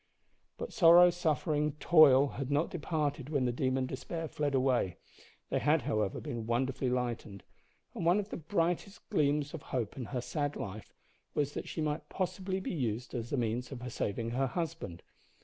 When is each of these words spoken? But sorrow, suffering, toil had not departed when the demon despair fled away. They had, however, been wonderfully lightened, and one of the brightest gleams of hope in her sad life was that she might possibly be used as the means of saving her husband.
But 0.57 0.73
sorrow, 0.73 1.11
suffering, 1.11 1.73
toil 1.73 2.29
had 2.29 2.49
not 2.49 2.71
departed 2.71 3.29
when 3.29 3.45
the 3.45 3.51
demon 3.51 3.85
despair 3.85 4.27
fled 4.27 4.55
away. 4.55 4.97
They 5.51 5.59
had, 5.59 5.83
however, 5.83 6.19
been 6.19 6.47
wonderfully 6.47 6.89
lightened, 6.89 7.43
and 7.93 8.03
one 8.03 8.19
of 8.19 8.29
the 8.29 8.37
brightest 8.37 9.07
gleams 9.11 9.53
of 9.53 9.61
hope 9.61 9.95
in 9.95 10.05
her 10.05 10.19
sad 10.21 10.55
life 10.55 10.91
was 11.35 11.53
that 11.53 11.67
she 11.67 11.81
might 11.81 12.09
possibly 12.09 12.59
be 12.59 12.73
used 12.73 13.13
as 13.13 13.29
the 13.29 13.37
means 13.37 13.71
of 13.71 13.93
saving 13.93 14.31
her 14.31 14.47
husband. 14.47 15.03